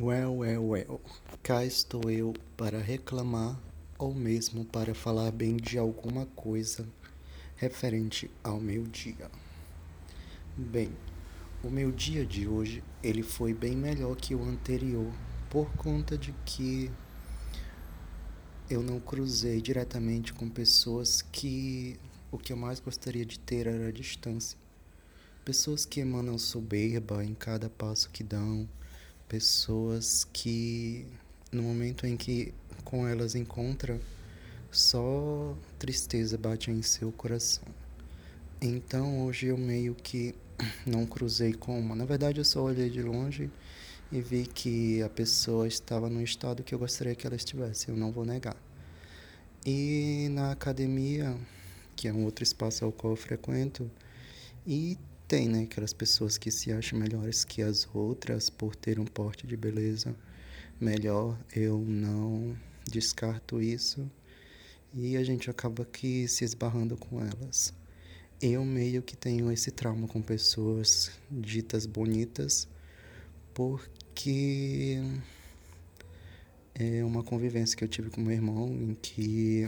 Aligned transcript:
Well, 0.00 0.38
well, 0.38 0.68
well. 0.68 1.00
Cá 1.42 1.66
estou 1.66 2.10
eu 2.10 2.32
para 2.56 2.80
reclamar 2.80 3.60
ou 3.98 4.14
mesmo 4.14 4.64
para 4.64 4.94
falar 4.94 5.30
bem 5.30 5.54
de 5.54 5.76
alguma 5.76 6.24
coisa 6.34 6.88
referente 7.56 8.30
ao 8.42 8.58
meu 8.58 8.84
dia. 8.84 9.30
Bem, 10.56 10.90
o 11.62 11.68
meu 11.68 11.92
dia 11.92 12.24
de 12.24 12.48
hoje, 12.48 12.82
ele 13.02 13.22
foi 13.22 13.52
bem 13.52 13.76
melhor 13.76 14.16
que 14.16 14.34
o 14.34 14.42
anterior, 14.42 15.12
por 15.50 15.70
conta 15.76 16.16
de 16.16 16.32
que 16.46 16.90
eu 18.70 18.82
não 18.82 18.98
cruzei 18.98 19.60
diretamente 19.60 20.32
com 20.32 20.48
pessoas 20.48 21.20
que 21.20 22.00
o 22.30 22.38
que 22.38 22.50
eu 22.50 22.56
mais 22.56 22.80
gostaria 22.80 23.26
de 23.26 23.38
ter 23.38 23.66
era 23.66 23.88
a 23.88 23.92
distância. 23.92 24.58
Pessoas 25.44 25.84
que 25.84 26.00
emanam 26.00 26.38
soberba 26.38 27.22
em 27.22 27.34
cada 27.34 27.68
passo 27.68 28.08
que 28.08 28.24
dão, 28.24 28.66
pessoas 29.32 30.28
que 30.30 31.06
no 31.50 31.62
momento 31.62 32.06
em 32.06 32.18
que 32.18 32.52
com 32.84 33.08
elas 33.08 33.34
encontra 33.34 33.98
só 34.70 35.56
tristeza 35.78 36.36
bate 36.36 36.70
em 36.70 36.82
seu 36.82 37.10
coração. 37.10 37.64
Então 38.60 39.24
hoje 39.24 39.46
eu 39.46 39.56
meio 39.56 39.94
que 39.94 40.34
não 40.86 41.06
cruzei 41.06 41.54
com 41.54 41.80
uma. 41.80 41.96
Na 41.96 42.04
verdade 42.04 42.40
eu 42.40 42.44
só 42.44 42.62
olhei 42.62 42.90
de 42.90 43.02
longe 43.02 43.50
e 44.12 44.20
vi 44.20 44.44
que 44.44 45.02
a 45.02 45.08
pessoa 45.08 45.66
estava 45.66 46.10
no 46.10 46.22
estado 46.22 46.62
que 46.62 46.74
eu 46.74 46.78
gostaria 46.78 47.14
que 47.14 47.26
ela 47.26 47.36
estivesse, 47.36 47.88
eu 47.88 47.96
não 47.96 48.12
vou 48.12 48.26
negar. 48.26 48.56
E 49.64 50.28
na 50.32 50.52
academia, 50.52 51.34
que 51.96 52.06
é 52.06 52.12
um 52.12 52.24
outro 52.24 52.42
espaço 52.44 52.84
ao 52.84 52.92
qual 52.92 53.14
eu 53.14 53.16
frequento, 53.16 53.90
e 54.66 54.98
tem, 55.32 55.48
né? 55.48 55.62
Aquelas 55.62 55.94
pessoas 55.94 56.36
que 56.36 56.50
se 56.50 56.70
acham 56.70 56.98
melhores 56.98 57.42
que 57.42 57.62
as 57.62 57.88
outras 57.94 58.50
por 58.50 58.76
ter 58.76 59.00
um 59.00 59.06
porte 59.06 59.46
de 59.46 59.56
beleza 59.56 60.14
melhor. 60.78 61.38
Eu 61.56 61.78
não 61.78 62.54
descarto 62.86 63.58
isso. 63.58 64.06
E 64.92 65.16
a 65.16 65.24
gente 65.24 65.48
acaba 65.48 65.84
aqui 65.84 66.28
se 66.28 66.44
esbarrando 66.44 66.98
com 66.98 67.18
elas. 67.18 67.72
Eu 68.42 68.62
meio 68.62 69.00
que 69.00 69.16
tenho 69.16 69.50
esse 69.50 69.70
trauma 69.70 70.06
com 70.06 70.20
pessoas 70.20 71.10
ditas 71.30 71.86
bonitas, 71.86 72.68
porque 73.54 74.98
é 76.74 77.02
uma 77.02 77.22
convivência 77.22 77.74
que 77.74 77.82
eu 77.82 77.88
tive 77.88 78.10
com 78.10 78.20
meu 78.20 78.32
irmão 78.32 78.68
em 78.68 78.94
que 79.00 79.66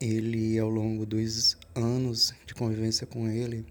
ele 0.00 0.58
ao 0.58 0.70
longo 0.70 1.04
dos 1.04 1.58
anos 1.74 2.32
de 2.46 2.54
convivência 2.54 3.06
com 3.06 3.28
ele 3.28 3.66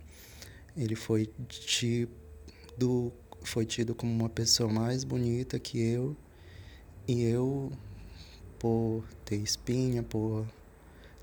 ele 0.78 0.95
foi 0.95 1.30
tido, 1.50 3.11
foi 3.42 3.66
tido 3.66 3.95
como 3.95 4.11
uma 4.11 4.30
pessoa 4.30 4.72
mais 4.72 5.03
bonita 5.03 5.59
que 5.59 5.80
eu. 5.80 6.16
E 7.08 7.23
eu, 7.23 7.72
por 8.59 9.03
ter 9.25 9.38
espinha, 9.38 10.03
por 10.03 10.45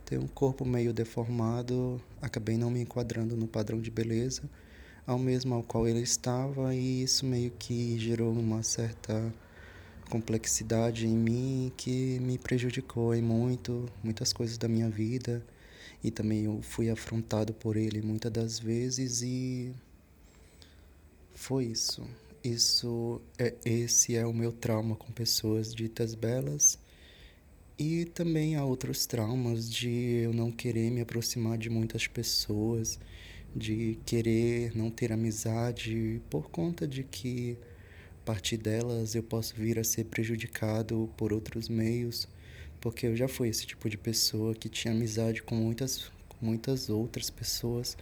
ter 0.05 0.19
um 0.19 0.27
corpo 0.27 0.65
meio 0.65 0.93
deformado, 0.93 2.01
acabei 2.21 2.59
não 2.59 2.71
me 2.71 2.81
enquadrando 2.81 3.37
no 3.37 3.47
padrão 3.47 3.81
de 3.81 3.91
beleza 3.91 4.43
ao 5.07 5.19
mesmo 5.19 5.55
ao 5.55 5.63
qual 5.63 5.87
ele 5.87 6.01
estava 6.01 6.75
e 6.75 7.03
isso 7.03 7.27
meio 7.27 7.51
que 7.51 7.99
gerou 7.99 8.33
uma 8.33 8.63
certa 8.63 9.33
complexidade 10.09 11.07
em 11.07 11.17
mim 11.17 11.73
que 11.77 12.19
me 12.21 12.39
prejudicou 12.39 13.15
em 13.15 13.23
muito, 13.23 13.87
muitas 14.03 14.33
coisas 14.33 14.57
da 14.57 14.69
minha 14.69 14.89
vida 14.89 15.45
e 16.03 16.11
também 16.11 16.45
eu 16.45 16.61
fui 16.63 16.91
afrontado 16.91 17.53
por 17.55 17.77
ele 17.77 18.03
muitas 18.03 18.31
das 18.31 18.59
vezes 18.59 19.23
e 19.23 19.73
foi 21.35 21.67
isso. 21.67 22.07
Isso 22.43 23.21
é 23.39 23.55
esse 23.65 24.15
é 24.15 24.27
o 24.27 24.33
meu 24.33 24.53
trauma 24.53 24.97
com 24.97 25.11
pessoas 25.13 25.75
ditas 25.75 26.15
belas. 26.15 26.79
E 27.79 28.05
também 28.05 28.55
há 28.55 28.65
outros 28.65 29.07
traumas 29.07 29.69
de 29.69 30.23
eu 30.25 30.33
não 30.33 30.53
querer 30.53 30.91
me 30.91 31.01
aproximar 31.01 31.59
de 31.59 31.69
muitas 31.69 32.07
pessoas, 32.07 32.99
de 33.55 33.99
querer 34.07 34.77
não 34.77 34.91
ter 34.91 35.11
amizade 35.13 36.21
por 36.31 36.51
conta 36.51 36.87
de 36.87 37.03
que 37.03 37.59
a 38.23 38.25
partir 38.27 38.59
delas 38.59 39.15
eu 39.15 39.23
posso 39.23 39.55
vir 39.57 39.79
a 39.79 39.85
ser 39.85 40.05
prejudicado 40.05 41.11
por 41.17 41.33
outros 41.33 41.69
meios 41.69 42.29
porque 42.85 43.07
eu 43.07 43.17
já 43.17 43.27
fui 43.27 43.49
esse 43.49 43.67
tipo 43.67 43.89
de 43.89 43.97
pessoa 43.97 44.55
que 44.55 44.69
tinha 44.69 44.93
amizade 44.93 45.43
com 45.43 45.55
muitas 45.55 46.13
muitas 46.39 46.91
outras 46.91 47.31
pessoas 47.31 47.97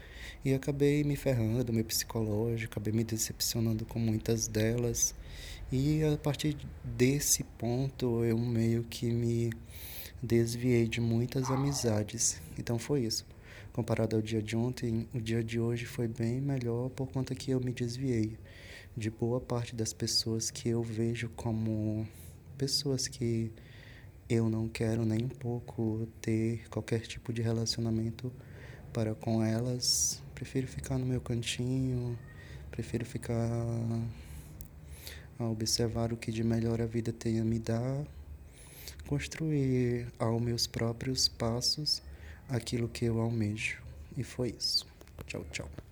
e 0.45 0.53
acabei 0.53 1.05
me 1.05 1.15
ferrando, 1.15 1.73
meu 1.73 1.85
psicológico, 1.85 2.73
acabei 2.73 2.93
me 2.93 3.05
decepcionando 3.05 3.87
com 3.87 4.01
muitas 4.01 4.49
delas. 4.49 5.15
E 5.71 6.03
a 6.03 6.17
partir 6.17 6.57
desse 6.83 7.45
ponto 7.45 8.25
eu 8.25 8.37
meio 8.37 8.83
que 8.83 9.09
me 9.09 9.53
desviei 10.21 10.89
de 10.89 11.01
muitas 11.01 11.49
amizades. 11.49 12.43
Então 12.59 12.77
foi 12.77 13.05
isso. 13.05 13.25
Comparado 13.73 14.17
ao 14.17 14.23
dia 14.23 14.43
de 14.43 14.57
ontem, 14.57 15.07
o 15.15 15.21
dia 15.21 15.45
de 15.45 15.61
hoje 15.61 15.87
foi 15.87 16.09
bem 16.09 16.41
melhor 16.41 16.91
por 16.91 17.07
conta 17.07 17.37
que 17.37 17.53
eu 17.53 17.61
me 17.61 17.73
desviei 17.73 18.37
de 18.97 19.11
boa 19.11 19.41
parte 19.41 19.77
das 19.77 19.93
pessoas 19.93 20.51
que 20.51 20.69
eu 20.69 20.83
vejo 20.83 21.29
como 21.37 22.05
pessoas 22.59 23.07
que 23.07 23.53
eu 24.33 24.49
não 24.49 24.67
quero 24.67 25.05
nem 25.05 25.25
um 25.25 25.29
pouco 25.29 26.09
ter 26.23 26.67
qualquer 26.71 27.01
tipo 27.01 27.33
de 27.33 27.43
relacionamento 27.43 28.33
para 28.91 29.15
com 29.15 29.45
elas. 29.45 30.23
Prefiro 30.35 30.67
ficar 30.67 30.97
no 30.97 31.05
meu 31.05 31.21
cantinho, 31.21 32.19
prefiro 32.71 33.05
ficar 33.05 33.51
a 35.39 35.45
observar 35.45 36.13
o 36.13 36.17
que 36.17 36.33
de 36.33 36.43
melhor 36.43 36.81
a 36.81 36.87
vida 36.87 37.13
tem 37.13 37.41
a 37.41 37.45
me 37.45 37.59
dar, 37.59 38.07
construir 39.07 40.07
aos 40.19 40.41
meus 40.41 40.67
próprios 40.67 41.29
passos 41.29 42.03
aquilo 42.49 42.89
que 42.89 43.05
eu 43.05 43.21
almejo. 43.21 43.83
E 44.17 44.25
foi 44.25 44.55
isso. 44.59 44.87
Tchau, 45.27 45.45
tchau. 45.51 45.92